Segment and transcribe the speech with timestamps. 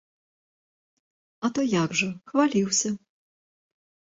[1.47, 2.89] А то як жа, хваліўся.